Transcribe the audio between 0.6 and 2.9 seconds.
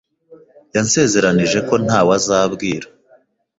yansezeranije ko ntawe azabwira.